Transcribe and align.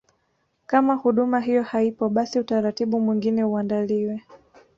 Kama 0.65 0.93
huduma 0.95 1.39
hiyo 1.39 1.63
haipo 1.63 2.09
basi 2.09 2.39
utaratibu 2.39 2.99
mwingine 2.99 3.43
uandaliwe 3.43 4.21